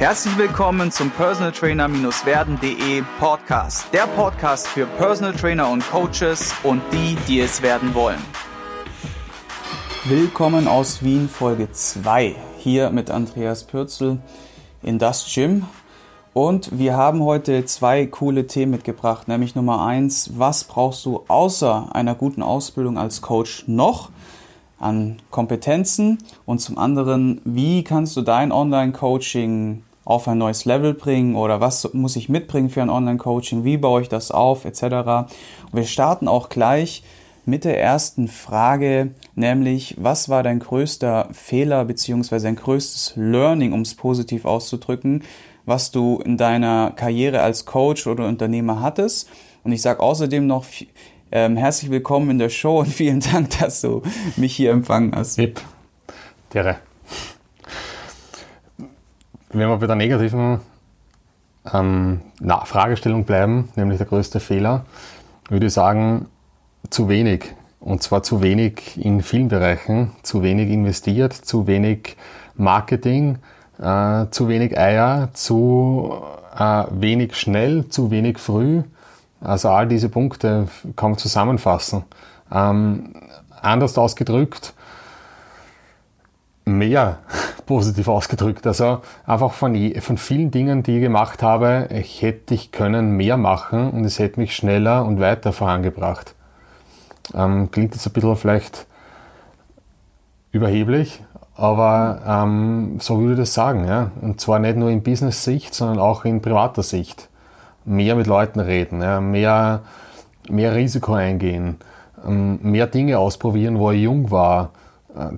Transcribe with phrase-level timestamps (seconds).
[0.00, 3.92] Herzlich willkommen zum Personal Trainer-werden.de Podcast.
[3.92, 8.18] Der Podcast für Personal Trainer und Coaches und die, die es werden wollen.
[10.06, 12.34] Willkommen aus Wien Folge 2.
[12.56, 14.20] Hier mit Andreas Pürzel
[14.82, 15.66] in das Gym.
[16.32, 21.94] Und wir haben heute zwei coole Themen mitgebracht, nämlich Nummer eins, was brauchst du außer
[21.94, 24.08] einer guten Ausbildung als Coach noch
[24.78, 26.16] an Kompetenzen?
[26.46, 31.94] Und zum anderen, wie kannst du dein Online-Coaching auf ein neues Level bringen oder was
[31.94, 34.82] muss ich mitbringen für ein Online-Coaching, wie baue ich das auf, etc.
[34.82, 35.28] Und
[35.72, 37.04] wir starten auch gleich
[37.46, 42.40] mit der ersten Frage, nämlich was war dein größter Fehler bzw.
[42.40, 45.22] dein größtes Learning, um es positiv auszudrücken,
[45.64, 49.28] was du in deiner Karriere als Coach oder Unternehmer hattest.
[49.62, 50.64] Und ich sage außerdem noch
[51.30, 54.02] ähm, herzlich willkommen in der Show und vielen Dank, dass du
[54.36, 55.36] mich hier empfangen hast.
[55.36, 55.60] Hip.
[56.50, 56.89] Tere
[59.52, 60.60] wenn wir bei der negativen
[61.72, 64.84] ähm, na, Fragestellung bleiben, nämlich der größte Fehler,
[65.48, 66.26] würde ich sagen,
[66.88, 67.54] zu wenig.
[67.80, 72.16] Und zwar zu wenig in vielen Bereichen, zu wenig investiert, zu wenig
[72.56, 73.38] Marketing,
[73.78, 76.22] äh, zu wenig Eier, zu
[76.58, 78.82] äh, wenig schnell, zu wenig früh.
[79.40, 82.04] Also all diese Punkte kann man zusammenfassen.
[82.52, 83.14] Ähm,
[83.62, 84.74] anders ausgedrückt,
[86.64, 87.18] mehr
[87.70, 88.66] positiv ausgedrückt.
[88.66, 93.36] Also einfach von, von vielen Dingen, die ich gemacht habe, ich hätte ich können mehr
[93.36, 96.34] machen und es hätte mich schneller und weiter vorangebracht.
[97.32, 98.86] Ähm, klingt jetzt ein bisschen vielleicht
[100.50, 101.22] überheblich,
[101.54, 103.86] aber ähm, so würde ich das sagen.
[103.86, 104.10] Ja?
[104.20, 107.28] Und zwar nicht nur in Business-Sicht, sondern auch in privater Sicht.
[107.84, 109.20] Mehr mit Leuten reden, ja?
[109.20, 109.82] mehr,
[110.48, 111.76] mehr Risiko eingehen,
[112.26, 114.70] ähm, mehr Dinge ausprobieren, wo ich jung war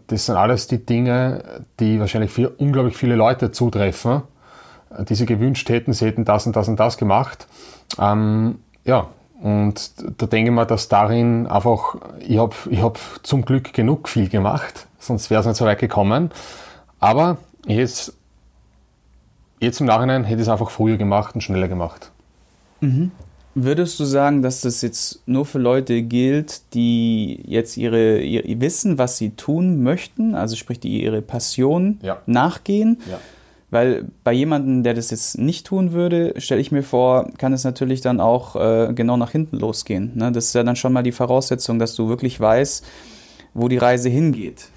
[0.06, 4.22] das sind alles die Dinge, die wahrscheinlich für unglaublich viele Leute zutreffen,
[4.96, 7.46] äh, die sie gewünscht hätten, sie hätten das und das und das gemacht.
[7.98, 9.08] Ähm, ja,
[9.40, 14.08] und da denke ich mir, dass darin einfach, ich habe ich hab zum Glück genug
[14.08, 16.30] viel gemacht, sonst wäre es nicht so weit gekommen.
[17.00, 18.14] Aber jetzt,
[19.58, 22.12] jetzt im Nachhinein hätte ich es einfach früher gemacht und schneller gemacht.
[22.80, 23.10] Mhm.
[23.54, 28.96] Würdest du sagen, dass das jetzt nur für Leute gilt, die jetzt ihre, ihre wissen,
[28.96, 32.22] was sie tun möchten, also sprich, die ihre Passion ja.
[32.26, 32.98] nachgehen?
[33.10, 33.18] Ja.
[33.70, 37.64] Weil bei jemandem, der das jetzt nicht tun würde, stelle ich mir vor, kann es
[37.64, 40.12] natürlich dann auch äh, genau nach hinten losgehen.
[40.14, 40.30] Ne?
[40.30, 42.84] Das ist ja dann schon mal die Voraussetzung, dass du wirklich weißt,
[43.54, 44.68] wo die Reise hingeht.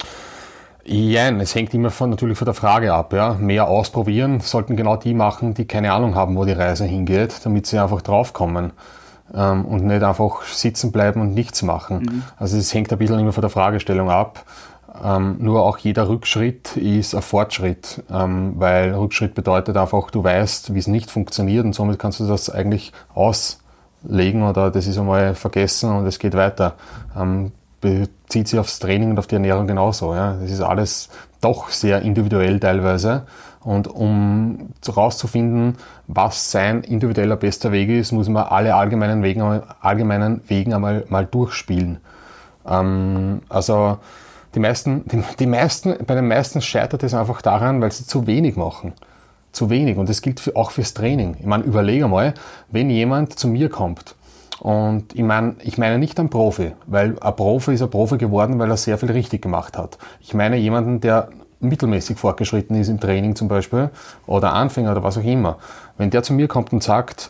[0.87, 3.11] Ja, es hängt immer von, natürlich von der Frage ab.
[3.11, 3.33] Ja.
[3.33, 7.65] Mehr ausprobieren sollten genau die machen, die keine Ahnung haben, wo die Reise hingeht, damit
[7.65, 8.71] sie einfach draufkommen
[9.33, 11.97] ähm, und nicht einfach sitzen bleiben und nichts machen.
[11.97, 12.23] Mhm.
[12.37, 14.45] Also es hängt ein bisschen immer von der Fragestellung ab.
[15.03, 20.73] Ähm, nur auch jeder Rückschritt ist ein Fortschritt, ähm, weil Rückschritt bedeutet einfach, du weißt,
[20.73, 25.35] wie es nicht funktioniert und somit kannst du das eigentlich auslegen oder das ist einmal
[25.35, 26.75] vergessen und es geht weiter.
[27.19, 27.51] Ähm,
[27.85, 30.15] bezieht sich aufs Training und auf die Ernährung genauso.
[30.15, 30.37] Ja.
[30.41, 31.09] Das ist alles
[31.41, 33.27] doch sehr individuell teilweise.
[33.61, 39.41] Und um herauszufinden, was sein individueller bester Weg ist, muss man alle allgemeinen Wegen,
[39.81, 41.99] allgemeinen Wegen einmal mal durchspielen.
[42.67, 43.97] Ähm, also
[44.55, 48.27] die meisten, die, die, meisten, bei den meisten scheitert es einfach daran, weil sie zu
[48.27, 48.93] wenig machen.
[49.51, 49.97] Zu wenig.
[49.97, 51.37] Und das gilt für, auch fürs Training.
[51.39, 52.33] Ich meine, überlege mal,
[52.69, 54.15] wenn jemand zu mir kommt
[54.65, 58.57] und ich meine, ich meine nicht einen Profi, weil ein Profi ist ein Profi geworden,
[58.57, 59.99] weil er sehr viel richtig gemacht hat.
[60.21, 63.91] Ich meine jemanden, der mittelmäßig fortgeschritten ist im Training zum Beispiel
[64.25, 65.59] oder Anfänger oder was auch immer.
[65.99, 67.29] Wenn der zu mir kommt und sagt,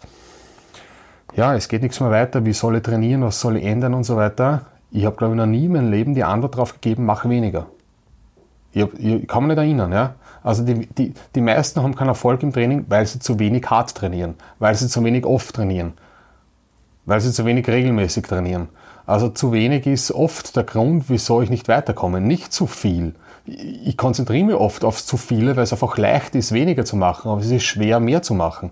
[1.36, 4.06] ja, es geht nichts mehr weiter, wie soll ich trainieren, was soll ich ändern und
[4.06, 4.68] so weiter.
[4.92, 7.66] Ich habe, glaube ich, noch nie in meinem Leben die Antwort darauf gegeben, mach weniger.
[8.72, 9.92] Ich, hab, ich kann mich nicht erinnern.
[9.92, 10.16] Ja?
[10.42, 13.94] Also die, die, die meisten haben keinen Erfolg im Training, weil sie zu wenig hart
[13.94, 15.96] trainieren, weil sie zu wenig oft trainieren
[17.06, 18.70] weil sie zu wenig regelmäßig trainieren.
[19.06, 22.22] Also zu wenig ist oft der Grund, wieso ich nicht weiterkomme.
[22.22, 23.14] Nicht zu viel.
[23.46, 27.30] Ich konzentriere mich oft auf zu viele, weil es einfach leicht ist, weniger zu machen,
[27.30, 28.72] aber es ist schwer, mehr zu machen.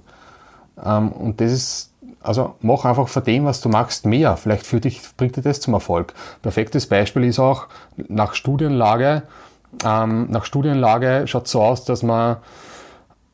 [0.83, 4.35] Ähm, und das ist, also mach einfach von dem, was du machst, mehr.
[4.37, 6.13] Vielleicht für dich bringt dir das zum Erfolg.
[6.41, 9.23] Perfektes Beispiel ist auch nach Studienlage.
[9.85, 12.37] Ähm, nach Studienlage schaut es so aus, dass man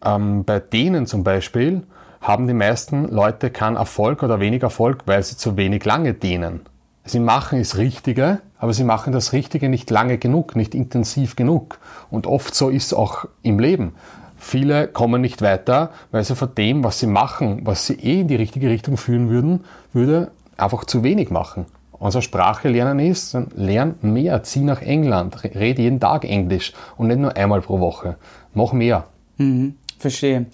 [0.04, 1.84] ähm, bei denen zum Beispiel
[2.22, 6.62] haben die meisten Leute keinen Erfolg oder wenig Erfolg, weil sie zu wenig lange dienen.
[7.06, 11.80] Sie machen das Richtige, aber sie machen das Richtige nicht lange genug, nicht intensiv genug.
[12.12, 13.94] Und oft so ist es auch im Leben.
[14.38, 18.28] Viele kommen nicht weiter, weil sie von dem, was sie machen, was sie eh in
[18.28, 21.66] die richtige Richtung führen würden, würde einfach zu wenig machen.
[21.92, 27.08] Unsere Sprache lernen ist, dann lern mehr, zieh nach England, red jeden Tag Englisch und
[27.08, 28.16] nicht nur einmal pro Woche.
[28.54, 29.06] Mach mehr.
[29.38, 29.76] Mhm.
[29.98, 30.46] Verstehe.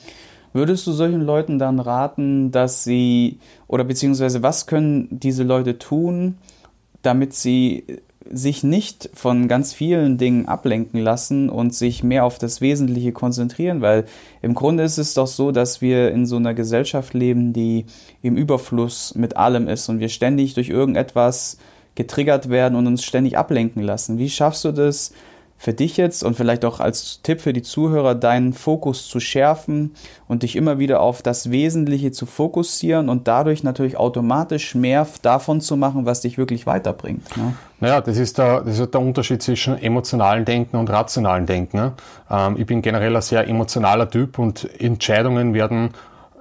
[0.55, 6.37] Würdest du solchen Leuten dann raten, dass sie, oder beziehungsweise was können diese Leute tun,
[7.01, 7.83] damit sie
[8.31, 13.81] sich nicht von ganz vielen Dingen ablenken lassen und sich mehr auf das Wesentliche konzentrieren,
[13.81, 14.05] weil
[14.41, 17.85] im Grunde ist es doch so, dass wir in so einer Gesellschaft leben, die
[18.21, 21.57] im Überfluss mit allem ist und wir ständig durch irgendetwas
[21.95, 24.19] getriggert werden und uns ständig ablenken lassen.
[24.19, 25.11] Wie schaffst du das,
[25.57, 29.95] für dich jetzt und vielleicht auch als Tipp für die Zuhörer, deinen Fokus zu schärfen
[30.27, 35.61] und dich immer wieder auf das Wesentliche zu fokussieren und dadurch natürlich automatisch mehr davon
[35.61, 37.35] zu machen, was dich wirklich weiterbringt.
[37.37, 37.53] Ne?
[37.79, 41.77] Naja, das ist, der, das ist der Unterschied zwischen emotionalen Denken und rationalen Denken.
[41.77, 41.93] Ne?
[42.29, 45.91] Ähm, ich bin generell ein sehr emotionaler Typ und Entscheidungen werden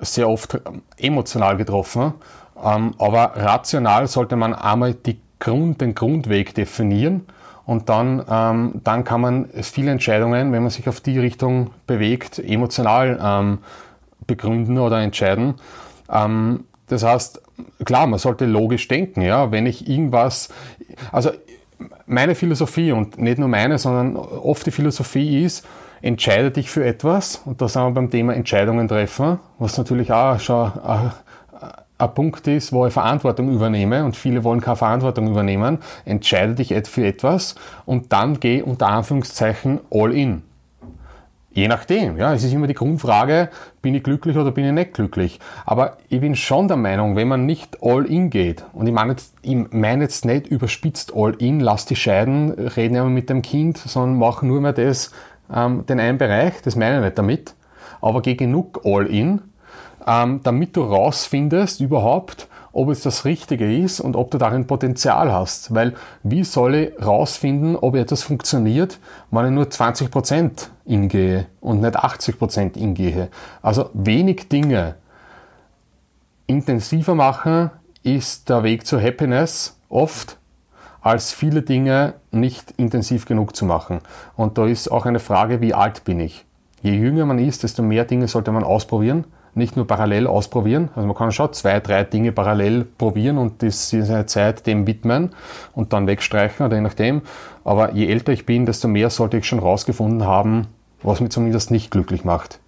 [0.00, 0.60] sehr oft
[0.98, 2.14] emotional getroffen.
[2.62, 4.94] Ähm, aber rational sollte man einmal
[5.38, 7.26] Grund, den Grundweg definieren
[7.66, 12.38] und dann, ähm, dann kann man viele Entscheidungen, wenn man sich auf die Richtung bewegt,
[12.38, 13.58] emotional ähm,
[14.26, 15.54] begründen oder entscheiden.
[16.10, 17.40] Ähm, das heißt,
[17.84, 19.22] klar, man sollte logisch denken.
[19.22, 19.50] Ja?
[19.50, 20.50] Wenn ich irgendwas,
[21.10, 21.30] also
[22.06, 25.66] meine Philosophie und nicht nur meine, sondern oft die Philosophie ist,
[26.02, 30.38] entscheide dich für etwas und da sind wir beim Thema Entscheidungen treffen, was natürlich auch
[30.38, 31.12] schon ein
[32.08, 37.06] Punkt ist, wo ich Verantwortung übernehme und viele wollen keine Verantwortung übernehmen, entscheide dich für
[37.06, 37.54] etwas
[37.86, 40.42] und dann geh unter Anführungszeichen all in.
[41.54, 43.48] Je nachdem, ja, es ist immer die Grundfrage,
[43.80, 45.38] bin ich glücklich oder bin ich nicht glücklich.
[45.64, 49.12] Aber ich bin schon der Meinung, wenn man nicht all in geht, und ich meine
[49.12, 53.40] jetzt, ich meine jetzt nicht überspitzt all in, lass die scheiden, reden ja mit dem
[53.40, 55.12] Kind, sondern mach nur mehr das,
[55.54, 57.54] ähm, den einen Bereich, das meine ich nicht damit,
[58.00, 59.40] aber geh genug all in,
[60.06, 65.32] ähm, damit du rausfindest überhaupt, ob es das Richtige ist und ob du darin Potenzial
[65.32, 65.74] hast.
[65.74, 68.98] Weil wie soll ich rausfinden, ob etwas funktioniert,
[69.30, 73.28] wenn ich nur 20% ingehe und nicht 80% ingehe?
[73.62, 74.96] Also wenig Dinge
[76.46, 77.70] intensiver machen
[78.02, 80.36] ist der Weg zur Happiness oft,
[81.00, 84.00] als viele Dinge nicht intensiv genug zu machen.
[84.36, 86.44] Und da ist auch eine Frage, wie alt bin ich?
[86.82, 89.24] Je jünger man ist, desto mehr Dinge sollte man ausprobieren
[89.56, 90.90] nicht nur parallel ausprobieren.
[90.94, 95.30] Also man kann schon zwei, drei Dinge parallel probieren und das seine Zeit dem widmen
[95.74, 97.22] und dann wegstreichen oder je nachdem.
[97.64, 100.66] Aber je älter ich bin, desto mehr sollte ich schon rausgefunden haben,
[101.02, 102.58] was mich zumindest nicht glücklich macht.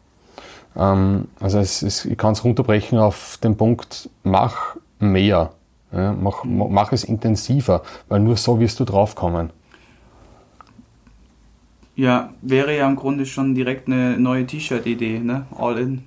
[0.76, 5.50] Ähm, also es, es, ich kann es runterbrechen auf den Punkt, mach mehr.
[5.92, 9.50] Ja, mach, mach es intensiver, weil nur so wirst du draufkommen.
[11.96, 15.46] Ja, wäre ja im Grunde schon direkt eine neue T-Shirt-Idee, ne?
[15.56, 16.04] All in.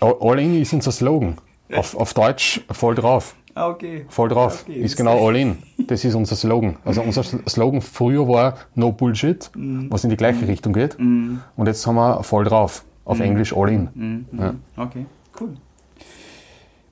[0.00, 1.38] All in ist unser Slogan.
[1.72, 3.36] Auf, auf Deutsch voll drauf.
[3.54, 4.04] Ah, okay.
[4.08, 4.64] Voll drauf.
[4.68, 5.58] Okay, ist genau all in.
[5.86, 6.76] Das ist unser Slogan.
[6.84, 9.86] Also unser Slogan früher war No Bullshit, mm.
[9.90, 10.48] was in die gleiche mm.
[10.48, 10.96] Richtung geht.
[10.98, 11.38] Mm.
[11.56, 12.84] Und jetzt haben wir voll drauf.
[13.04, 13.22] Auf mm.
[13.22, 13.88] Englisch all in.
[13.94, 14.38] Mm.
[14.38, 14.54] Ja.
[14.76, 15.06] Okay,
[15.40, 15.56] cool.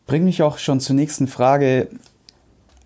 [0.07, 1.89] Bringt mich auch schon zur nächsten Frage.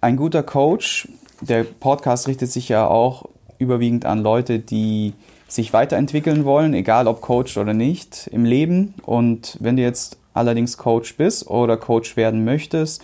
[0.02, 1.08] Ein guter Coach,
[1.40, 3.26] der Podcast richtet sich ja auch
[3.58, 5.14] überwiegend an Leute, die
[5.52, 8.94] sich weiterentwickeln wollen, egal ob Coach oder nicht, im Leben.
[9.04, 13.02] Und wenn du jetzt allerdings Coach bist oder Coach werden möchtest,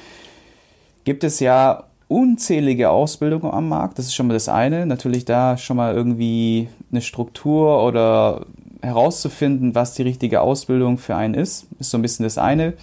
[1.05, 3.99] gibt es ja unzählige Ausbildungen am Markt.
[3.99, 4.87] Das ist schon mal das eine.
[4.87, 8.47] Natürlich da schon mal irgendwie eine Struktur oder
[8.83, 12.75] herauszufinden, was die richtige Ausbildung für einen ist, ist so ein bisschen das eine.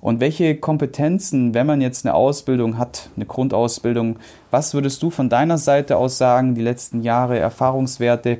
[0.00, 4.16] Und welche Kompetenzen, wenn man jetzt eine Ausbildung hat, eine Grundausbildung,
[4.50, 8.38] was würdest du von deiner Seite aus sagen, die letzten Jahre Erfahrungswerte,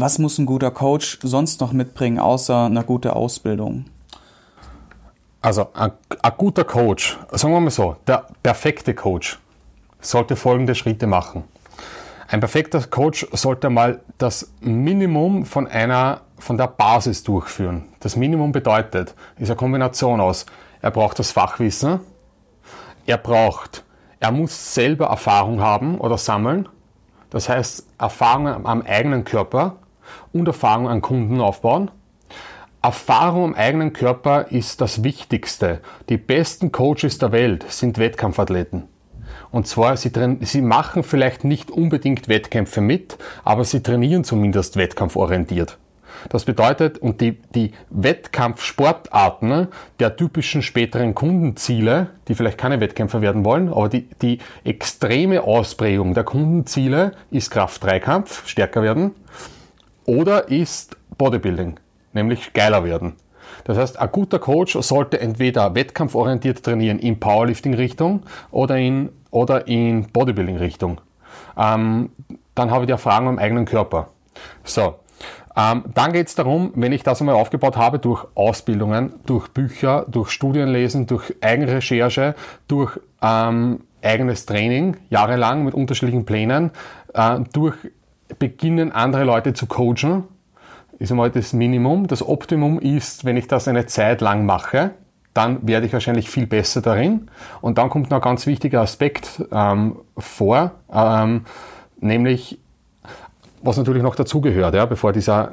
[0.00, 3.86] was muss ein guter Coach sonst noch mitbringen, außer eine gute Ausbildung?
[5.40, 9.38] Also ein, ein, guter Coach, sagen wir mal so, der perfekte Coach
[10.00, 11.44] sollte folgende Schritte machen.
[12.28, 17.84] Ein perfekter Coach sollte mal das Minimum von einer von der Basis durchführen.
[18.00, 20.44] Das Minimum bedeutet, ist eine Kombination aus,
[20.82, 22.00] er braucht das Fachwissen,
[23.06, 23.84] er braucht,
[24.20, 26.68] er muss selber Erfahrung haben oder sammeln,
[27.30, 29.76] das heißt, Erfahrung am eigenen Körper
[30.32, 31.90] und Erfahrung an Kunden aufbauen.
[32.82, 35.80] Erfahrung am eigenen Körper ist das Wichtigste.
[36.08, 38.84] Die besten Coaches der Welt sind Wettkampfathleten.
[39.50, 40.10] Und zwar, sie,
[40.40, 45.78] sie machen vielleicht nicht unbedingt Wettkämpfe mit, aber sie trainieren zumindest wettkampforientiert.
[46.28, 49.68] Das bedeutet, und die, die Wettkampfsportarten
[50.00, 56.14] der typischen späteren Kundenziele, die vielleicht keine Wettkämpfer werden wollen, aber die, die extreme Ausprägung
[56.14, 59.12] der Kundenziele ist Kraft-3-Kampf, stärker werden,
[60.06, 61.78] oder ist Bodybuilding,
[62.12, 63.14] nämlich geiler werden.
[63.64, 70.06] Das heißt, ein guter Coach sollte entweder wettkampforientiert trainieren in Powerlifting-Richtung oder in, oder in
[70.12, 71.00] Bodybuilding-Richtung.
[71.56, 72.10] Ähm,
[72.54, 74.08] dann habe ich die Erfahrung im eigenen Körper.
[74.64, 74.96] So,
[75.56, 80.04] Ähm, dann geht es darum, wenn ich das einmal aufgebaut habe, durch Ausbildungen, durch Bücher,
[80.06, 82.34] durch Studienlesen, durch Eigenrecherche,
[82.68, 86.72] durch ähm, eigenes Training, jahrelang mit unterschiedlichen Plänen,
[87.14, 87.76] äh, durch
[88.38, 90.24] beginnen andere Leute zu coachen,
[90.98, 92.06] ist einmal das Minimum.
[92.06, 94.92] Das Optimum ist, wenn ich das eine Zeit lang mache,
[95.34, 97.28] dann werde ich wahrscheinlich viel besser darin.
[97.60, 101.44] Und dann kommt noch ein ganz wichtiger Aspekt ähm, vor, ähm,
[102.00, 102.58] nämlich
[103.62, 105.50] was natürlich noch dazugehört, ja, bevor dieser,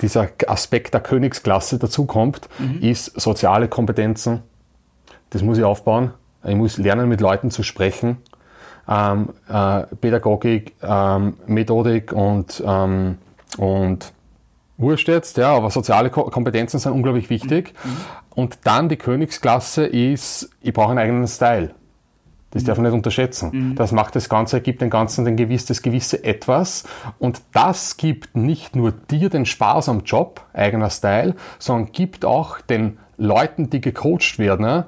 [0.00, 2.82] dieser Aspekt der Königsklasse dazukommt, mhm.
[2.82, 4.42] ist soziale Kompetenzen.
[5.30, 6.10] Das muss ich aufbauen.
[6.44, 8.18] Ich muss lernen, mit Leuten zu sprechen.
[8.88, 13.18] Ähm, äh, Pädagogik, ähm, Methodik und, ähm,
[13.58, 14.12] und
[14.78, 17.74] Wurscht jetzt, ja, aber soziale Kompetenzen sind unglaublich wichtig.
[17.82, 17.96] Mhm.
[18.36, 21.74] Und dann die Königsklasse ist, ich brauche einen eigenen Style.
[22.52, 23.50] Das darf man nicht unterschätzen.
[23.52, 23.74] Mhm.
[23.74, 26.84] Das macht das Ganze, gibt dem Ganzen den gewiss, das gewisse Etwas.
[27.18, 32.60] Und das gibt nicht nur dir den Spaß am Job, eigener Style, sondern gibt auch
[32.60, 34.84] den Leuten, die gecoacht werden,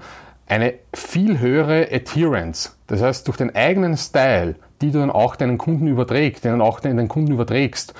[0.46, 2.76] eine viel höhere Adherence.
[2.90, 6.80] Das heißt, durch den eigenen Style, die du dann auch deinen Kunden überträgst, den auch
[6.80, 7.94] den Kunden überträgst,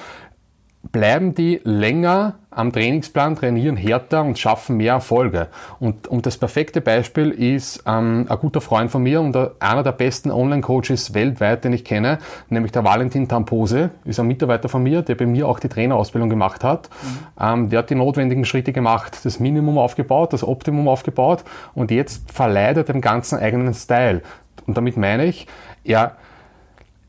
[0.82, 5.48] bleiben die länger am Trainingsplan, trainieren härter und schaffen mehr Erfolge.
[5.78, 9.92] Und, und das perfekte Beispiel ist ähm, ein guter Freund von mir und einer der
[9.92, 12.18] besten Online-Coaches weltweit, den ich kenne,
[12.48, 16.28] nämlich der Valentin Tampose, ist ein Mitarbeiter von mir, der bei mir auch die Trainerausbildung
[16.28, 16.88] gemacht hat.
[16.90, 17.44] Mhm.
[17.44, 21.44] Ähm, der hat die notwendigen Schritte gemacht, das Minimum aufgebaut, das Optimum aufgebaut
[21.74, 24.22] und jetzt verleiht er dem ganzen eigenen Style.
[24.66, 25.46] Und damit meine ich,
[25.84, 26.16] er,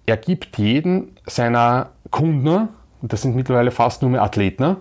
[0.05, 2.69] er gibt jeden seiner Kunden
[3.01, 4.77] und das sind mittlerweile fast nur mehr Athleten,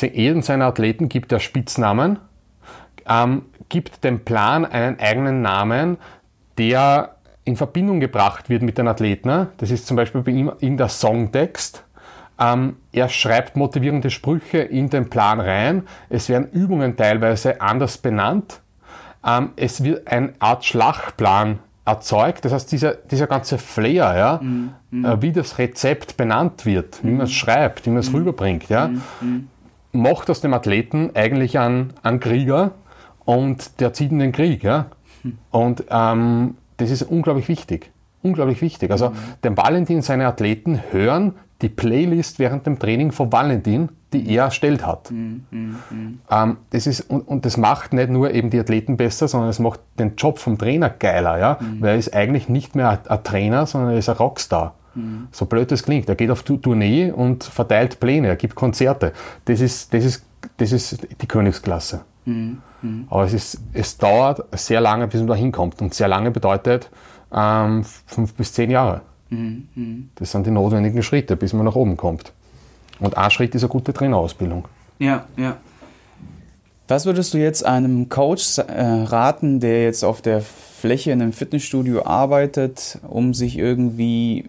[0.00, 2.18] jedem seiner Athleten gibt er Spitznamen,
[3.08, 5.98] ähm, gibt dem Plan einen eigenen Namen,
[6.58, 9.48] der in Verbindung gebracht wird mit den Athleten.
[9.58, 11.84] Das ist zum Beispiel bei ihm in der Songtext.
[12.38, 15.86] Ähm, er schreibt motivierende Sprüche in den Plan rein.
[16.10, 18.60] Es werden Übungen teilweise anders benannt.
[19.24, 22.44] Ähm, es wird eine Art Schlachtplan erzeugt.
[22.44, 25.04] Das heißt, dieser, dieser ganze Flair, ja, mhm.
[25.04, 27.34] äh, wie das Rezept benannt wird, wie man es mhm.
[27.34, 28.16] schreibt, wie man es mhm.
[28.16, 29.02] rüberbringt, ja, mhm.
[29.20, 29.48] mhm.
[30.02, 32.72] macht aus dem Athleten eigentlich einen, einen Krieger
[33.24, 34.62] und der zieht in den Krieg.
[34.62, 34.86] Ja.
[35.22, 35.38] Hm.
[35.50, 37.90] Und ähm, das ist unglaublich wichtig.
[38.26, 38.90] Unglaublich wichtig.
[38.90, 39.14] Also, mhm.
[39.44, 44.86] dem Valentin seine Athleten hören die Playlist während dem Training von Valentin, die er erstellt
[44.86, 45.10] hat.
[45.10, 46.20] Mm, mm, mm.
[46.30, 49.58] Ähm, das ist, und, und, das macht nicht nur eben die Athleten besser, sondern es
[49.58, 51.58] macht den Job vom Trainer geiler, ja?
[51.58, 51.80] Mhm.
[51.80, 54.74] weil er ist eigentlich nicht mehr ein, ein Trainer, sondern er ist ein Rockstar.
[54.94, 55.28] Mhm.
[55.32, 56.08] So blöd das klingt.
[56.10, 59.12] Er geht auf Tournee und verteilt Pläne, er gibt Konzerte.
[59.46, 60.26] Das ist, das ist,
[60.58, 62.02] das ist die Königsklasse.
[63.08, 65.80] Aber es, ist, es dauert sehr lange, bis man da hinkommt.
[65.80, 66.90] Und sehr lange bedeutet
[67.32, 69.02] ähm, fünf bis zehn Jahre.
[69.30, 70.10] Mhm.
[70.14, 72.32] Das sind die notwendigen Schritte, bis man nach oben kommt.
[73.00, 74.66] Und ein Schritt ist eine gute Trainerausbildung.
[74.98, 75.56] Ja, ja.
[76.88, 81.32] Was würdest du jetzt einem Coach äh, raten, der jetzt auf der Fläche in einem
[81.32, 84.48] Fitnessstudio arbeitet, um sich irgendwie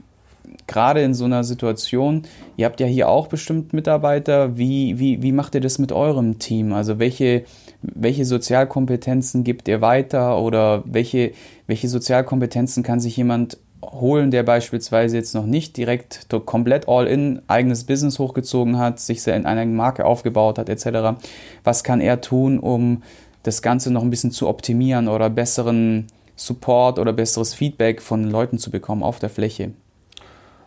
[0.67, 2.23] gerade in so einer Situation,
[2.57, 6.37] ihr habt ja hier auch bestimmt Mitarbeiter, wie, wie, wie macht ihr das mit eurem
[6.39, 6.73] Team?
[6.73, 7.45] Also welche,
[7.81, 11.31] welche Sozialkompetenzen gibt ihr weiter oder welche,
[11.67, 17.85] welche Sozialkompetenzen kann sich jemand holen, der beispielsweise jetzt noch nicht direkt komplett all-in eigenes
[17.85, 21.19] Business hochgezogen hat, sich in einer Marke aufgebaut hat etc.
[21.63, 23.03] Was kann er tun, um
[23.43, 28.57] das Ganze noch ein bisschen zu optimieren oder besseren Support oder besseres Feedback von Leuten
[28.57, 29.71] zu bekommen auf der Fläche?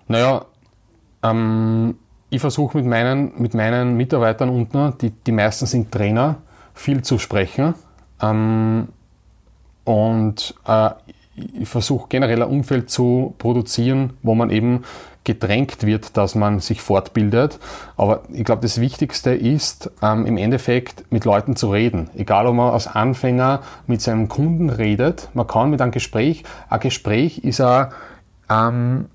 [0.09, 0.47] Naja,
[1.23, 1.97] ähm,
[2.31, 6.39] ich versuche mit meinen, mit meinen Mitarbeitern unten, die, die meisten sind Trainer,
[6.75, 7.75] viel zu sprechen.
[8.21, 8.89] Ähm,
[9.85, 10.91] und äh,
[11.35, 14.85] ich versuche generell ein Umfeld zu produzieren, wo man eben
[15.25, 17.59] gedrängt wird, dass man sich fortbildet.
[17.97, 22.09] Aber ich glaube, das Wichtigste ist, ähm, im Endeffekt mit Leuten zu reden.
[22.17, 26.81] Egal, ob man als Anfänger mit seinem Kunden redet, man kann mit einem Gespräch, ein
[26.81, 27.91] Gespräch ist eine,
[28.49, 29.07] ähm,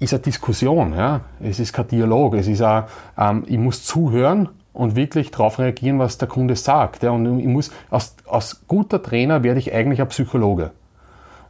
[0.00, 1.20] ist eine Diskussion, ja?
[1.40, 2.84] es ist kein Dialog, es ist ein,
[3.16, 7.02] ähm, ich muss zuhören und wirklich darauf reagieren, was der Kunde sagt.
[7.02, 7.12] Ja?
[7.12, 10.72] Und ich muss, als, als guter Trainer werde ich eigentlich ein Psychologe.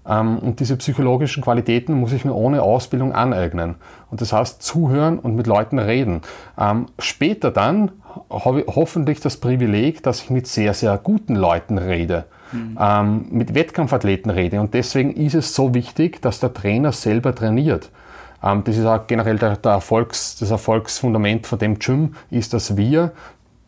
[0.07, 3.76] Ähm, und diese psychologischen Qualitäten muss ich mir ohne Ausbildung aneignen.
[4.11, 6.21] Und das heißt, zuhören und mit Leuten reden.
[6.59, 7.90] Ähm, später dann
[8.31, 12.26] habe ich hoffentlich das Privileg, dass ich mit sehr, sehr guten Leuten rede.
[12.52, 12.78] Mhm.
[12.78, 14.61] Ähm, mit Wettkampfathleten rede.
[14.61, 17.90] Und deswegen ist es so wichtig, dass der Trainer selber trainiert.
[18.64, 23.12] Das ist auch generell der, der Erfolgs, das Erfolgsfundament von dem Gym, ist, dass wir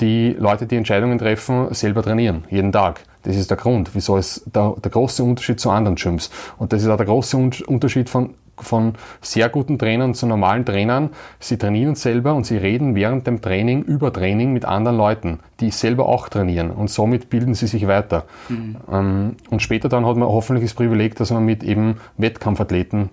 [0.00, 3.00] die Leute, die Entscheidungen treffen, selber trainieren, jeden Tag.
[3.22, 6.30] Das ist der Grund, wieso es der, der große Unterschied zu anderen Gyms.
[6.58, 11.10] Und das ist auch der große Unterschied von von sehr guten Trainern zu normalen Trainern.
[11.38, 15.70] Sie trainieren selber und sie reden während dem Training über Training mit anderen Leuten, die
[15.70, 18.24] selber auch trainieren und somit bilden sie sich weiter.
[18.48, 18.76] Mhm.
[18.90, 23.10] Ähm, und später dann hat man hoffentlich das Privileg, dass man mit eben Wettkampfathleten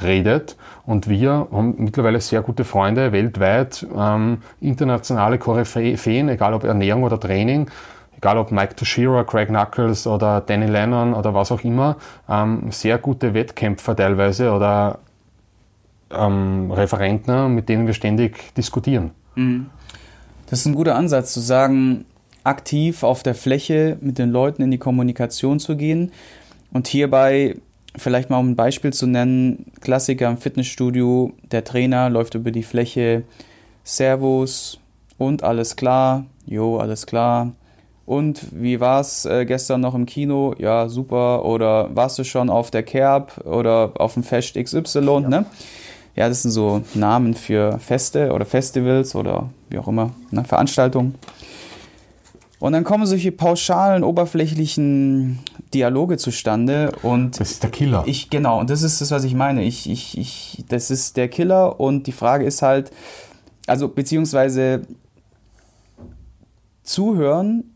[0.00, 0.56] redet
[0.86, 7.20] und wir haben mittlerweile sehr gute Freunde weltweit, ähm, internationale Koryphäen, egal ob Ernährung oder
[7.20, 7.70] Training,
[8.16, 11.96] egal ob Mike Toshiro, Craig Knuckles oder Danny Lennon oder was auch immer,
[12.28, 14.98] ähm, sehr gute Wettkämpfer teilweise oder
[16.10, 19.10] ähm, Referenten, mit denen wir ständig diskutieren.
[19.34, 19.66] Mhm.
[20.48, 22.04] Das ist ein guter Ansatz, zu sagen,
[22.44, 26.12] aktiv auf der Fläche mit den Leuten in die Kommunikation zu gehen
[26.72, 27.56] und hierbei
[27.96, 32.62] vielleicht mal um ein Beispiel zu nennen, Klassiker im Fitnessstudio, der Trainer läuft über die
[32.62, 33.24] Fläche,
[33.84, 34.78] Servus
[35.18, 37.52] und alles klar, jo, alles klar,
[38.04, 40.54] und wie war es äh, gestern noch im Kino?
[40.58, 41.44] Ja, super.
[41.44, 44.98] Oder warst du schon auf der Kerb oder auf dem Fest XY?
[44.98, 45.20] Ja.
[45.20, 45.46] Ne?
[46.14, 50.44] ja, das sind so Namen für Feste oder Festivals oder wie auch immer, ne?
[50.44, 51.14] Veranstaltungen.
[52.62, 55.40] Und dann kommen solche pauschalen, oberflächlichen
[55.74, 58.04] Dialoge zustande und das ist der Killer.
[58.06, 59.64] Ich genau, und das ist das, was ich meine.
[59.64, 62.92] Ich, ich, ich, das ist der Killer und die Frage ist halt,
[63.66, 64.82] also beziehungsweise
[66.84, 67.71] zuhören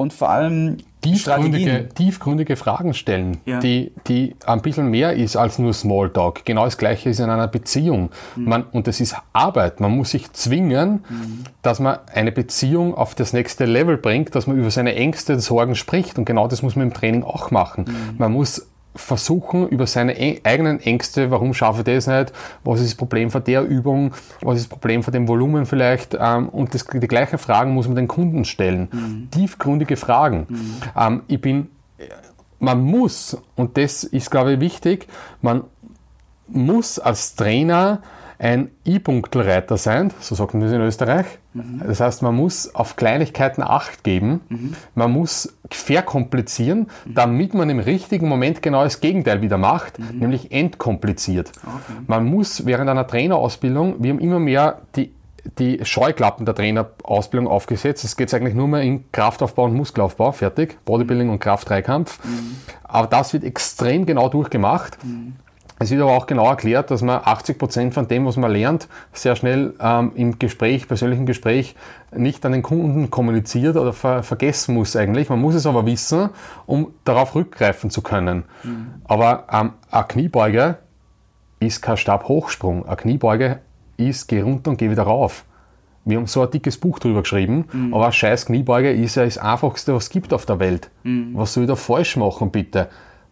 [0.00, 3.58] und vor allem tiefgründige, tiefgründige Fragen stellen, ja.
[3.60, 6.46] die, die ein bisschen mehr ist als nur Smalltalk.
[6.46, 8.10] Genau das Gleiche ist in einer Beziehung.
[8.34, 8.44] Mhm.
[8.44, 9.80] Man, und das ist Arbeit.
[9.80, 11.44] Man muss sich zwingen, mhm.
[11.60, 15.40] dass man eine Beziehung auf das nächste Level bringt, dass man über seine Ängste und
[15.40, 16.18] Sorgen spricht.
[16.18, 17.84] Und genau das muss man im Training auch machen.
[17.86, 18.14] Mhm.
[18.16, 22.32] Man muss versuchen, über seine eigenen Ängste, warum schaffe ich das nicht,
[22.64, 26.16] was ist das Problem von der Übung, was ist das Problem von dem Volumen vielleicht,
[26.18, 28.88] ähm, und das, die gleichen Fragen muss man den Kunden stellen.
[28.92, 29.28] Mhm.
[29.30, 30.46] Tiefgründige Fragen.
[30.48, 30.76] Mhm.
[30.96, 31.68] Ähm, ich bin,
[32.58, 35.06] man muss, und das ist, glaube ich, wichtig,
[35.40, 35.64] man
[36.48, 38.02] muss als Trainer
[38.40, 41.26] ein E-Punktelreiter sein, so sagt man das in Österreich.
[41.52, 41.82] Mhm.
[41.86, 44.72] Das heißt, man muss auf Kleinigkeiten Acht geben, mhm.
[44.94, 47.14] man muss verkomplizieren, mhm.
[47.14, 50.20] damit man im richtigen Moment genau das Gegenteil wieder macht, mhm.
[50.20, 51.52] nämlich entkompliziert.
[51.62, 51.98] Okay.
[52.06, 55.12] Man muss während einer Trainerausbildung, wir haben immer mehr die
[55.58, 58.04] die Scheuklappen der Trainerausbildung aufgesetzt.
[58.04, 60.76] Es geht eigentlich nur mehr in Kraftaufbau und Muskelaufbau, fertig.
[60.84, 61.32] Bodybuilding mhm.
[61.32, 62.22] und Kraft-Dreikampf.
[62.22, 62.56] Mhm.
[62.84, 65.02] Aber das wird extrem genau durchgemacht.
[65.02, 65.36] Mhm.
[65.82, 68.86] Es wird aber auch genau erklärt, dass man 80 Prozent von dem, was man lernt,
[69.14, 71.74] sehr schnell ähm, im Gespräch, persönlichen Gespräch,
[72.14, 75.30] nicht an den Kunden kommuniziert oder ver vergessen muss eigentlich.
[75.30, 76.28] Man muss es aber wissen,
[76.66, 78.44] um darauf rückgreifen zu können.
[78.62, 78.88] Mhm.
[79.04, 80.76] Aber ähm, eine Kniebeuge
[81.60, 82.84] ist kein Stabhochsprung.
[82.84, 83.60] Eine Kniebeuge
[83.96, 85.46] ist, geh runter und geh wieder rauf.
[86.04, 87.94] Wir haben so ein dickes Buch drüber geschrieben, mhm.
[87.94, 90.90] aber eine scheiß Kniebeuge ist ja das Einfachste, was es gibt auf der Welt.
[91.04, 91.30] Mhm.
[91.32, 92.90] Was soll ich da falsch machen, bitte?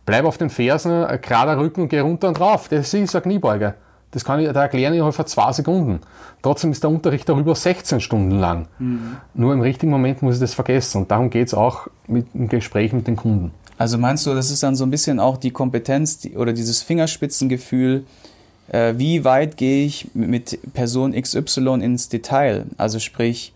[0.08, 2.68] Bleib auf den Fersen, gerader Rücken und geh runter und rauf.
[2.68, 3.74] Das ist eine Kniebeuge.
[4.10, 6.00] Das kann ich da erklären innerhalb von zwei Sekunden.
[6.40, 8.68] Trotzdem ist der Unterricht darüber 16 Stunden lang.
[8.78, 9.18] Mhm.
[9.34, 11.02] Nur im richtigen Moment muss ich das vergessen.
[11.02, 13.52] Und darum geht es auch mit dem Gespräch mit den Kunden.
[13.76, 16.80] Also meinst du, das ist dann so ein bisschen auch die Kompetenz die, oder dieses
[16.80, 18.06] Fingerspitzengefühl,
[18.72, 22.64] äh, wie weit gehe ich mit Person XY ins Detail?
[22.78, 23.52] Also sprich,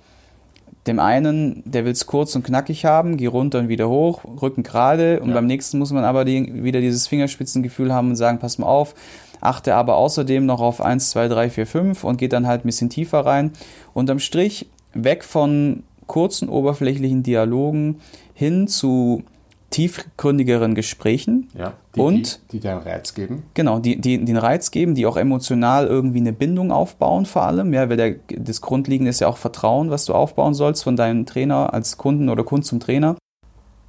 [0.86, 4.62] dem einen, der will es kurz und knackig haben, geh runter und wieder hoch, Rücken
[4.62, 5.20] gerade.
[5.20, 5.34] Und ja.
[5.36, 8.94] beim nächsten muss man aber die, wieder dieses Fingerspitzengefühl haben und sagen, pass mal auf,
[9.40, 12.66] achte aber außerdem noch auf 1, 2, 3, 4, 5 und geht dann halt ein
[12.66, 13.52] bisschen tiefer rein.
[13.94, 18.00] Unterm Strich weg von kurzen, oberflächlichen Dialogen
[18.34, 19.22] hin zu
[19.72, 21.48] tiefgründigeren Gesprächen.
[21.58, 23.42] Ja, die, und die, die einen Reiz geben.
[23.54, 27.42] Genau, die, die, die den Reiz geben, die auch emotional irgendwie eine Bindung aufbauen vor
[27.42, 27.74] allem.
[27.74, 31.26] Ja, weil der, das Grundlegende ist ja auch Vertrauen, was du aufbauen sollst von deinem
[31.26, 33.16] Trainer als Kunden oder Kund zum Trainer.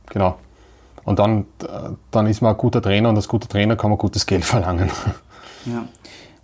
[0.10, 0.38] Genau.
[1.06, 1.46] Und dann,
[2.12, 4.89] dann ist man ein guter Trainer und als guter Trainer kann man gutes Geld verlangen.
[5.65, 5.86] Ja.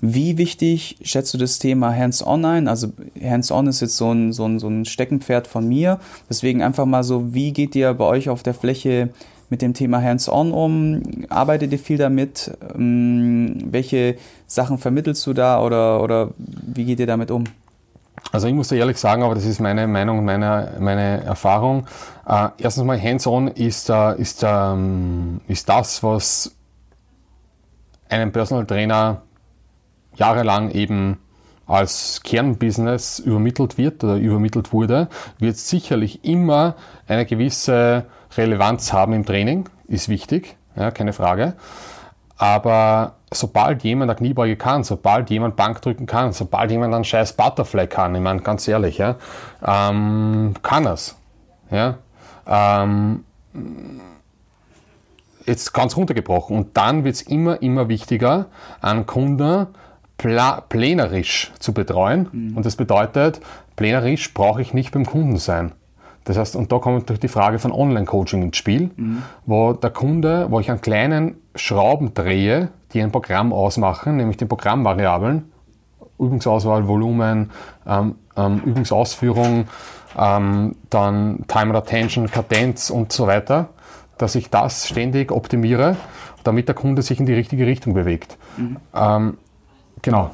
[0.01, 2.67] Wie wichtig schätzt du das Thema Hands-on ein?
[2.67, 2.87] Also
[3.21, 5.99] Hands-on ist jetzt so ein, so, ein, so ein Steckenpferd von mir.
[6.29, 9.09] Deswegen einfach mal so, wie geht ihr bei euch auf der Fläche
[9.49, 11.01] mit dem Thema Hands-on um?
[11.29, 12.51] Arbeitet ihr viel damit?
[12.75, 14.15] Ähm, welche
[14.47, 17.43] Sachen vermittelst du da oder, oder wie geht ihr damit um?
[18.31, 21.87] Also ich muss da ehrlich sagen, aber das ist meine Meinung meine, meine Erfahrung.
[22.25, 26.55] Äh, erstens mal Hands-on ist, äh, ist, ähm, ist das, was
[28.07, 29.23] einem Personal Trainer
[30.19, 31.17] jahrelang eben
[31.65, 36.75] als Kernbusiness übermittelt wird oder übermittelt wurde, wird sicherlich immer
[37.07, 38.05] eine gewisse
[38.35, 41.53] Relevanz haben im Training, ist wichtig, ja, keine Frage.
[42.37, 47.87] Aber sobald jemand eine Kniebeuge kann, sobald jemand Bankdrücken kann, sobald jemand einen scheiß Butterfly
[47.87, 49.15] kann, ich meine ganz ehrlich, ja,
[49.63, 51.15] ähm, kann es.
[51.69, 51.97] Ja,
[52.47, 53.23] ähm,
[55.45, 56.57] jetzt ganz runtergebrochen.
[56.57, 58.47] Und dann wird es immer, immer wichtiger,
[58.81, 59.67] einen Kunden
[60.19, 62.27] plänerisch zu betreuen.
[62.31, 62.57] Mhm.
[62.57, 63.41] Und das bedeutet,
[63.75, 65.71] plänerisch brauche ich nicht beim Kunden sein.
[66.25, 69.23] Das heißt, und da kommt natürlich die Frage von Online-Coaching ins Spiel, mhm.
[69.45, 74.45] wo der Kunde, wo ich einen kleinen Schrauben drehe, die ein Programm ausmachen, nämlich die
[74.45, 75.51] Programmvariablen,
[76.19, 77.49] Übungsauswahl, Volumen,
[77.87, 79.67] ähm, ähm, Übungsausführung,
[80.17, 83.69] ähm, dann Time and Attention, Kadenz und so weiter,
[84.17, 85.95] dass ich das ständig optimiere,
[86.43, 88.37] damit der Kunde sich in die richtige Richtung bewegt.
[88.57, 88.77] Mhm.
[90.01, 90.31] Genau.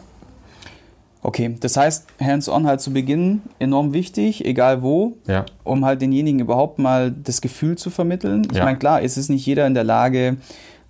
[1.21, 5.45] Okay, das heißt, hands-on halt zu Beginn enorm wichtig, egal wo, ja.
[5.63, 8.45] um halt denjenigen überhaupt mal das Gefühl zu vermitteln.
[8.51, 8.63] Ich ja.
[8.63, 10.38] meine, klar, es ist nicht jeder in der Lage,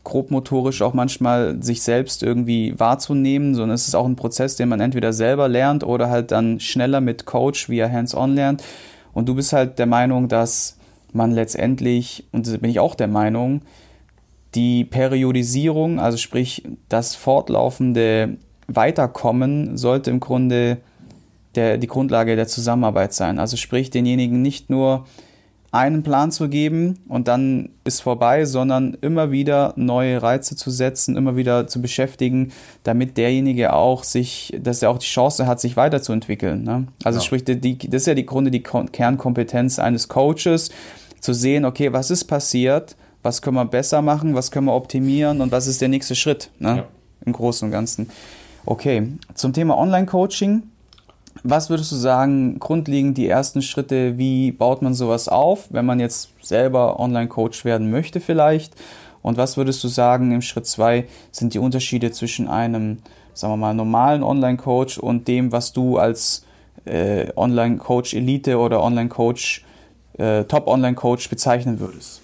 [0.04, 4.82] grobmotorisch auch manchmal sich selbst irgendwie wahrzunehmen, sondern es ist auch ein Prozess, den man
[4.82, 8.62] entweder selber lernt oder halt dann schneller mit Coach, wie er hands-on lernt.
[9.14, 10.78] Und du bist halt der Meinung, dass
[11.14, 13.62] man letztendlich, und da bin ich auch der Meinung,
[14.54, 20.78] die Periodisierung, also sprich das fortlaufende Weiterkommen, sollte im Grunde
[21.56, 23.40] der, die Grundlage der Zusammenarbeit sein.
[23.40, 25.06] Also sprich denjenigen nicht nur
[25.72, 31.18] einen Plan zu geben und dann ist vorbei, sondern immer wieder neue Reize zu setzen,
[31.18, 35.76] immer wieder zu beschäftigen, damit derjenige auch sich, dass er auch die Chance hat, sich
[35.76, 36.64] weiterzuentwickeln.
[36.64, 36.88] Ne?
[37.04, 37.26] Also ja.
[37.26, 40.70] sprich, die, das ist ja die Grunde die Kernkompetenz eines Coaches,
[41.20, 45.42] zu sehen, okay, was ist passiert, was können wir besser machen, was können wir optimieren
[45.42, 46.78] und was ist der nächste Schritt ne?
[46.78, 46.88] Ja.
[47.26, 48.10] im Großen und Ganzen.
[48.66, 50.64] Okay, zum Thema Online-Coaching
[51.44, 56.00] was würdest du sagen, grundlegend die ersten Schritte, wie baut man sowas auf, wenn man
[56.00, 58.74] jetzt selber Online-Coach werden möchte vielleicht?
[59.22, 63.00] Und was würdest du sagen, im Schritt zwei sind die Unterschiede zwischen einem,
[63.34, 66.46] sagen wir mal, normalen Online-Coach und dem, was du als
[66.86, 69.66] äh, Online-Coach-Elite oder Online-Coach,
[70.18, 72.22] äh, Top-Online-Coach bezeichnen würdest?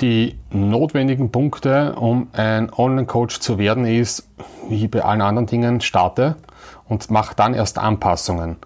[0.00, 4.28] Die notwendigen Punkte, um ein Online-Coach zu werden, ist,
[4.68, 6.36] wie bei allen anderen Dingen, starte
[6.88, 8.56] und mache dann erst Anpassungen.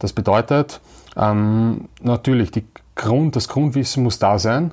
[0.00, 0.80] Das bedeutet,
[1.16, 2.50] ähm, natürlich,
[2.96, 4.72] Grund, das Grundwissen muss da sein.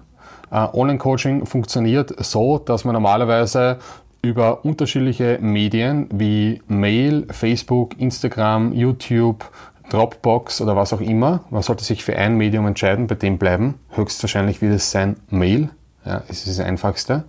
[0.50, 3.78] Äh, Online-Coaching funktioniert so, dass man normalerweise
[4.24, 9.46] über unterschiedliche Medien wie Mail, Facebook, Instagram, YouTube,
[9.90, 13.76] Dropbox oder was auch immer, man sollte sich für ein Medium entscheiden, bei dem bleiben.
[13.92, 15.70] Höchstwahrscheinlich wird es sein Mail,
[16.08, 17.26] ja, es ist das einfachste,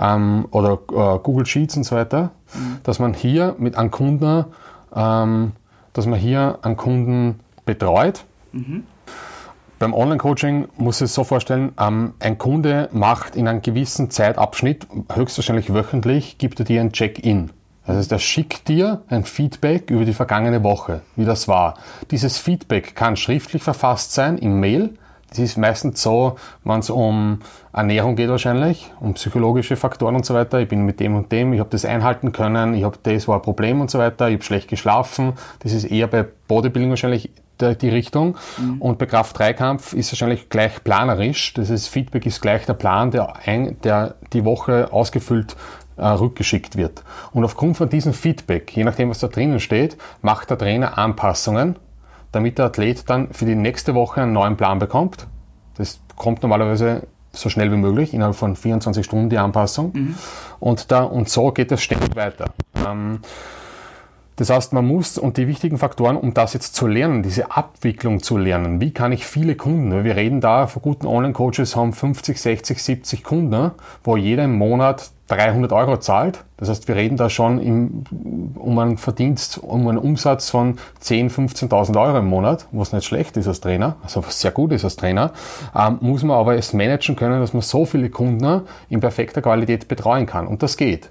[0.00, 2.78] ähm, oder äh, Google Sheets und so weiter, mhm.
[2.82, 4.46] dass man hier mit einem Kunden
[4.94, 5.52] ähm,
[5.92, 8.24] dass man hier einen Kunden betreut.
[8.52, 8.84] Mhm.
[9.78, 14.86] Beim Online-Coaching muss ich es so vorstellen, ähm, ein Kunde macht in einem gewissen Zeitabschnitt,
[15.12, 17.50] höchstwahrscheinlich wöchentlich, gibt er dir ein Check-in.
[17.86, 21.74] Das heißt, er schickt dir ein Feedback über die vergangene Woche, wie das war.
[22.10, 24.94] Dieses Feedback kann schriftlich verfasst sein im Mail,
[25.38, 27.40] es ist meistens so, wenn es um
[27.72, 30.60] Ernährung geht wahrscheinlich, um psychologische Faktoren und so weiter.
[30.60, 33.36] Ich bin mit dem und dem, ich habe das einhalten können, ich habe das war
[33.36, 35.34] ein Problem und so weiter, ich habe schlecht geschlafen.
[35.60, 38.36] Das ist eher bei Bodybuilding wahrscheinlich die Richtung.
[38.58, 38.80] Mhm.
[38.80, 41.54] Und bei Kraft-3-Kampf ist wahrscheinlich gleich planerisch.
[41.54, 45.56] Das ist, Feedback ist gleich der Plan, der, ein, der die Woche ausgefüllt
[45.96, 47.02] äh, rückgeschickt wird.
[47.32, 51.76] Und aufgrund von diesem Feedback, je nachdem was da drinnen steht, macht der Trainer Anpassungen
[52.36, 55.26] damit der Athlet dann für die nächste Woche einen neuen Plan bekommt.
[55.76, 59.92] Das kommt normalerweise so schnell wie möglich, innerhalb von 24 Stunden die Anpassung.
[59.92, 60.14] Mhm.
[60.60, 62.52] Und, da, und so geht es ständig weiter.
[62.86, 63.20] Ähm,
[64.36, 68.22] das heißt, man muss, und die wichtigen Faktoren, um das jetzt zu lernen, diese Abwicklung
[68.22, 72.38] zu lernen, wie kann ich viele Kunden, wir reden da, von guten Online-Coaches haben 50,
[72.38, 73.70] 60, 70 Kunden,
[74.04, 76.44] wo jeder im Monat 300 Euro zahlt.
[76.56, 78.04] Das heißt, wir reden da schon im,
[78.54, 83.36] um einen Verdienst, um einen Umsatz von 10.000, 15.000 Euro im Monat, was nicht schlecht
[83.36, 85.32] ist als Trainer, also was sehr gut ist als Trainer,
[85.74, 89.88] ähm, muss man aber es managen können, dass man so viele Kunden in perfekter Qualität
[89.88, 90.46] betreuen kann.
[90.46, 91.10] Und das geht.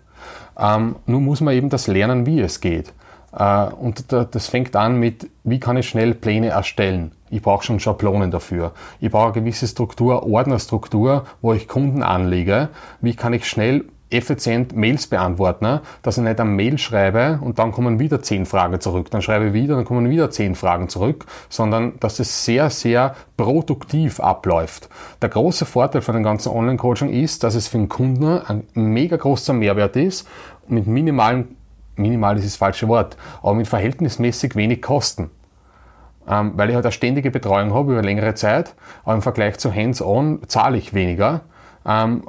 [0.58, 2.94] Ähm, nur muss man eben das lernen, wie es geht.
[3.38, 7.12] Äh, und das fängt an mit, wie kann ich schnell Pläne erstellen?
[7.30, 8.72] Ich brauche schon Schablonen dafür.
[9.02, 12.70] Ich brauche eine gewisse Struktur, Ordnerstruktur, wo ich Kunden anlege.
[13.02, 17.72] Wie kann ich schnell effizient Mails beantworten, dass ich nicht eine Mail schreibe und dann
[17.72, 21.26] kommen wieder zehn Fragen zurück, dann schreibe ich wieder, dann kommen wieder zehn Fragen zurück,
[21.50, 24.90] sondern dass es sehr, sehr produktiv abläuft.
[25.22, 29.18] Der große Vorteil von dem ganzen Online-Coaching ist, dass es für den Kunden ein mega
[29.18, 30.28] großer Mehrwert ist,
[30.68, 31.56] mit minimalen
[31.98, 35.30] minimal ist das falsche Wort, aber mit verhältnismäßig wenig Kosten.
[36.28, 38.74] Ähm, weil ich halt eine ständige Betreuung habe über längere Zeit,
[39.04, 41.42] aber im Vergleich zu Hands-on zahle ich weniger,
[41.86, 42.24] ähm,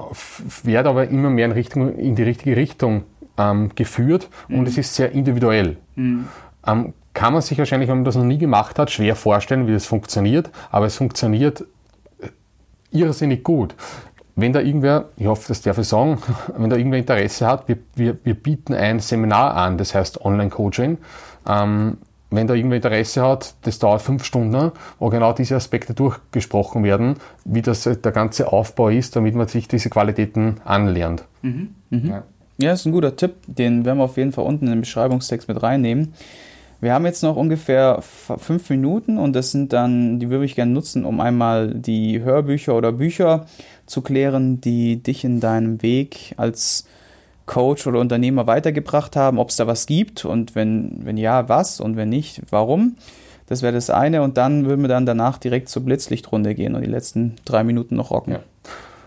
[0.62, 3.04] werde aber immer mehr in, Richtung, in die richtige Richtung
[3.38, 4.60] ähm, geführt mhm.
[4.60, 5.76] und es ist sehr individuell.
[5.94, 6.28] Mhm.
[6.66, 9.72] Ähm, kann man sich wahrscheinlich, wenn man das noch nie gemacht hat, schwer vorstellen, wie
[9.72, 11.64] das funktioniert, aber es funktioniert
[12.20, 12.28] äh,
[12.90, 13.74] irrsinnig gut
[14.36, 16.18] wenn da irgendwer, ich hoffe, das darf ich sagen,
[16.56, 20.98] wenn da irgendwer Interesse hat, wir, wir, wir bieten ein Seminar an, das heißt Online-Coaching.
[21.48, 21.98] Ähm,
[22.30, 27.16] wenn da irgendwer Interesse hat, das dauert fünf Stunden, wo genau diese Aspekte durchgesprochen werden,
[27.44, 31.24] wie das der ganze Aufbau ist, damit man sich diese Qualitäten anlernt.
[31.42, 31.74] Mhm.
[31.90, 32.08] Mhm.
[32.08, 32.22] Ja.
[32.58, 35.48] ja, ist ein guter Tipp, den werden wir auf jeden Fall unten in den Beschreibungstext
[35.48, 36.14] mit reinnehmen.
[36.80, 40.72] Wir haben jetzt noch ungefähr fünf Minuten und das sind dann, die würde ich gerne
[40.72, 43.46] nutzen, um einmal die Hörbücher oder Bücher
[43.86, 46.86] zu klären, die dich in deinem Weg als
[47.46, 51.80] Coach oder Unternehmer weitergebracht haben, ob es da was gibt und wenn, wenn ja, was
[51.80, 52.96] und wenn nicht, warum.
[53.48, 56.82] Das wäre das eine und dann würden wir dann danach direkt zur Blitzlichtrunde gehen und
[56.82, 58.34] die letzten drei Minuten noch rocken.
[58.34, 58.40] Ja.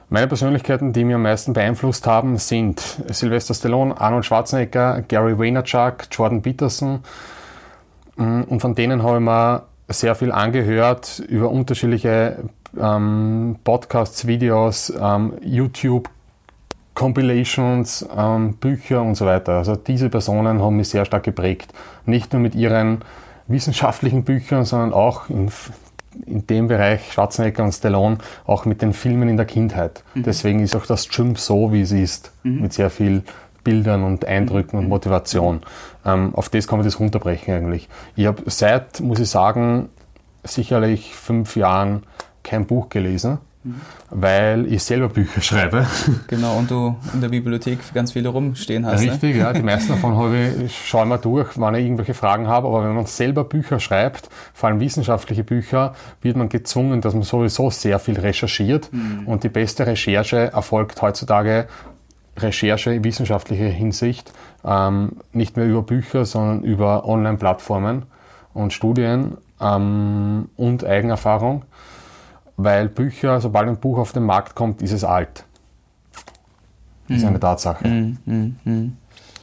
[0.10, 6.08] Meine Persönlichkeiten, die mir am meisten beeinflusst haben, sind Sylvester Stallone, Arnold Schwarzenegger, Gary Vaynerchuk,
[6.12, 7.02] Jordan Peterson,
[8.20, 12.50] Mm, und von denen habe ich mir sehr viel angehört über unterschiedliche
[12.80, 16.10] ähm, Podcasts, Videos, ähm, YouTube,
[17.00, 19.54] Compilations, ähm, Bücher und so weiter.
[19.54, 21.74] Also diese Personen haben mich sehr stark geprägt.
[22.06, 23.06] Nicht nur mit ihren
[23.48, 25.50] wissenschaftlichen Büchern, sondern auch in,
[26.26, 30.04] in dem Bereich Schwarzenegger und Stallone, auch mit den Filmen in der Kindheit.
[30.14, 30.24] Mhm.
[30.24, 32.64] Deswegen ist auch das Gym so, wie es ist, mhm.
[32.64, 33.24] mit sehr viel
[33.64, 35.62] Bildern und Eindrücken und Motivation.
[36.06, 37.88] Ähm, auf das kann man das runterbrechen eigentlich.
[38.18, 39.88] Ich habe seit, muss ich sagen,
[40.44, 42.04] sicherlich fünf Jahren
[42.44, 43.76] kein Buch gelesen, mhm.
[44.10, 45.88] weil ich selber Bücher schreibe.
[46.28, 49.04] Genau, und du in der Bibliothek ganz viele rumstehen hast.
[49.04, 49.12] Ne?
[49.12, 49.42] Richtig, ne?
[49.42, 49.54] ja.
[49.54, 52.68] Die meisten davon habe ich, schaue ich mal durch, wann ich irgendwelche Fragen habe.
[52.68, 57.24] Aber wenn man selber Bücher schreibt, vor allem wissenschaftliche Bücher, wird man gezwungen, dass man
[57.24, 58.92] sowieso sehr viel recherchiert.
[58.92, 59.28] Mhm.
[59.28, 61.68] Und die beste Recherche erfolgt heutzutage
[62.38, 64.32] Recherche in wissenschaftlicher Hinsicht,
[64.64, 68.04] ähm, nicht mehr über Bücher, sondern über Online-Plattformen
[68.54, 71.64] und Studien ähm, und Eigenerfahrung,
[72.64, 75.46] weil Bücher, sobald ein Buch auf den Markt kommt, ist es alt.
[77.08, 77.42] Das ist eine mhm.
[77.42, 77.88] Tatsache.
[77.88, 78.98] Mm, mm, mm.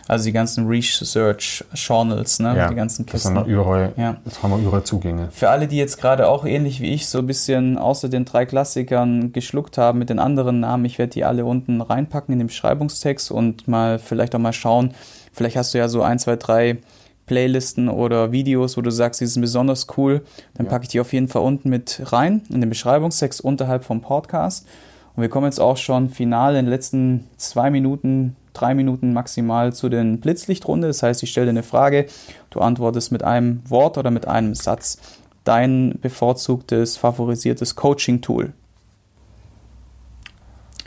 [0.08, 2.56] Also die ganzen Research Journals, ne?
[2.56, 3.34] Ja, die ganzen Kisten.
[3.34, 4.18] Das, überall, ja.
[4.24, 5.30] das haben wir überall Zugänge.
[5.32, 8.46] Für alle, die jetzt gerade auch ähnlich wie ich so ein bisschen außer den drei
[8.46, 12.46] Klassikern geschluckt haben mit den anderen Namen, ich werde die alle unten reinpacken in den
[12.46, 14.94] Beschreibungstext und mal vielleicht auch mal schauen.
[15.32, 16.78] Vielleicht hast du ja so ein, zwei, drei
[17.26, 20.22] Playlisten oder Videos, wo du sagst, die sind besonders cool.
[20.54, 20.70] Dann ja.
[20.70, 24.66] packe ich die auf jeden Fall unten mit rein in den Beschreibungstext unterhalb vom Podcast.
[25.14, 29.72] Und wir kommen jetzt auch schon final in den letzten zwei Minuten drei Minuten maximal
[29.72, 30.88] zu den Blitzlichtrunde.
[30.88, 32.06] Das heißt, ich stelle dir eine Frage,
[32.50, 34.98] du antwortest mit einem Wort oder mit einem Satz.
[35.44, 38.52] Dein bevorzugtes, favorisiertes Coaching-Tool.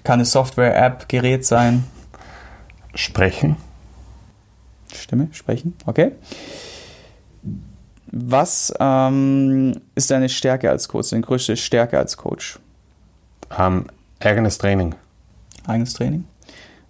[0.04, 1.86] Kann eine Software, App, Gerät sein.
[2.94, 3.56] Sprechen.
[4.94, 6.12] Stimme, sprechen, okay.
[8.12, 12.60] Was ähm, ist deine Stärke als Coach, deine größte Stärke als Coach?
[13.58, 13.86] Ähm,
[14.20, 14.96] eigenes Training.
[15.68, 16.26] Eigenes Training.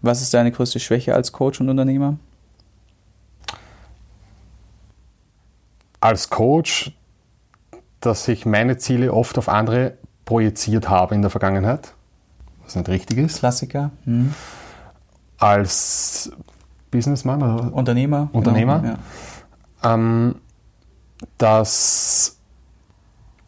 [0.01, 2.17] Was ist deine größte Schwäche als Coach und Unternehmer?
[5.99, 6.93] Als Coach,
[7.99, 11.93] dass ich meine Ziele oft auf andere projiziert habe in der Vergangenheit,
[12.63, 13.39] was nicht richtig ist.
[13.39, 13.91] Klassiker.
[14.05, 14.33] Hm.
[15.37, 16.31] Als
[16.91, 18.27] Businessman oder Unternehmer.
[18.27, 18.79] Genau, Unternehmer.
[18.79, 18.93] Genau,
[19.83, 19.93] ja.
[19.93, 20.35] ähm,
[21.37, 22.37] das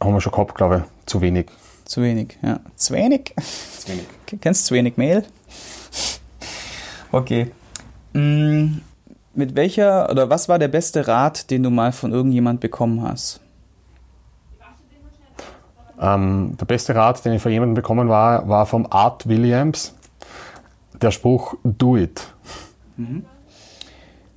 [0.00, 1.46] haben wir schon gehabt, glaube ich, zu wenig.
[1.84, 2.60] Zu wenig, ja.
[2.76, 3.34] Zu wenig?
[3.78, 4.06] Zu wenig.
[4.40, 5.24] Kennst du zu wenig Mehl?
[7.10, 7.50] Okay.
[8.14, 8.78] Mm,
[9.34, 13.40] mit welcher oder was war der beste Rat, den du mal von irgendjemand bekommen hast?
[16.00, 19.94] Ähm, der beste Rat, den ich von jemandem bekommen war, war vom Art Williams.
[21.00, 22.26] Der Spruch Do it.
[22.96, 23.24] Mhm.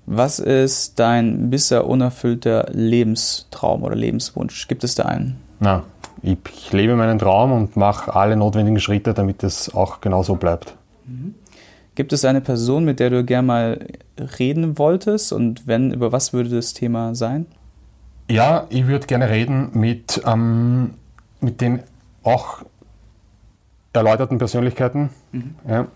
[0.06, 4.68] Was ist dein bisher unerfüllter Lebenstraum oder Lebenswunsch?
[4.68, 5.38] Gibt es da einen?
[5.60, 5.84] Na,
[6.22, 10.76] ich, lebe meinen Traum und mache alle notwendigen Schritte, damit es auch genau so bleibt.
[11.06, 11.36] Mhm.
[11.96, 13.88] Gibt es eine Person, mit der du gerne mal
[14.40, 15.32] reden wolltest?
[15.32, 17.46] Und wenn, über was würde das Thema sein?
[18.30, 20.96] Ja, ich würde gerne reden mit, ähm,
[21.40, 21.82] mit den
[22.24, 22.64] auch
[23.96, 25.56] erläuterten Persönlichkeiten mhm.
[25.68, 25.88] ja,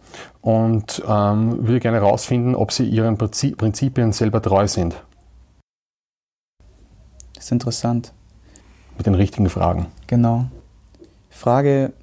[0.42, 5.02] und ähm, würde gerne herausfinden, ob sie ihren Prinzipien selber treu sind.
[7.36, 8.14] Das ist interessant.
[8.98, 9.88] Mit den richtigen Fragen.
[10.08, 10.46] Genau.
[11.30, 11.94] Frage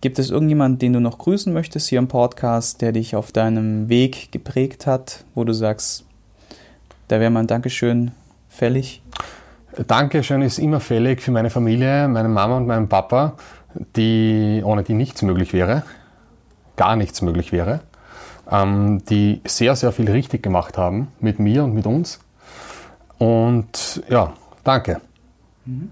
[0.00, 3.88] Gibt es irgendjemanden, den du noch grüßen möchtest hier im Podcast, der dich auf deinem
[3.88, 6.04] Weg geprägt hat, wo du sagst,
[7.08, 8.12] da wäre mein Dankeschön
[8.48, 9.02] fällig?
[9.86, 13.34] Dankeschön ist immer fällig für meine Familie, meine Mama und meinen Papa,
[13.96, 15.82] die, ohne die nichts möglich wäre,
[16.76, 17.80] gar nichts möglich wäre,
[18.50, 22.20] ähm, die sehr, sehr viel richtig gemacht haben mit mir und mit uns.
[23.18, 24.32] Und ja,
[24.64, 25.00] danke.
[25.64, 25.90] Mhm.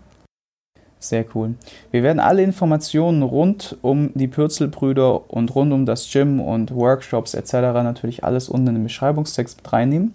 [1.04, 1.54] Sehr cool.
[1.90, 7.34] Wir werden alle Informationen rund um die Pürzelbrüder und rund um das Gym und Workshops
[7.34, 7.52] etc.
[7.52, 10.14] natürlich alles unten in den Beschreibungstext mit reinnehmen.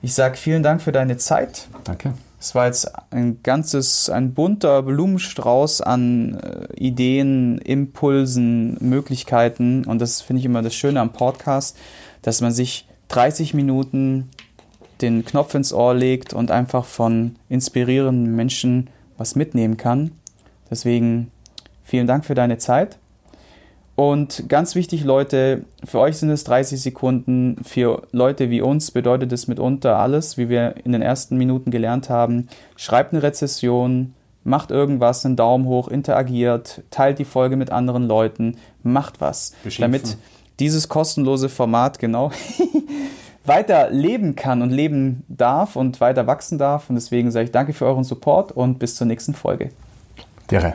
[0.00, 1.68] Ich sage vielen Dank für deine Zeit.
[1.84, 2.14] Danke.
[2.40, 9.84] Es war jetzt ein ganzes, ein bunter Blumenstrauß an äh, Ideen, Impulsen, Möglichkeiten.
[9.84, 11.76] Und das finde ich immer das Schöne am Podcast,
[12.22, 14.30] dass man sich 30 Minuten
[15.00, 20.12] den Knopf ins Ohr legt und einfach von inspirierenden Menschen was mitnehmen kann.
[20.70, 21.32] Deswegen
[21.82, 22.98] vielen Dank für deine Zeit.
[23.98, 27.56] Und ganz wichtig, Leute, für euch sind es 30 Sekunden.
[27.64, 32.08] Für Leute wie uns bedeutet es mitunter alles, wie wir in den ersten Minuten gelernt
[32.08, 32.46] haben.
[32.76, 38.58] Schreibt eine Rezession, macht irgendwas, einen Daumen hoch, interagiert, teilt die Folge mit anderen Leuten,
[38.84, 40.16] macht was, damit
[40.60, 42.30] dieses kostenlose Format genau
[43.46, 46.88] weiter leben kann und leben darf und weiter wachsen darf.
[46.88, 49.70] Und deswegen sage ich danke für euren Support und bis zur nächsten Folge.
[50.52, 50.74] Dere.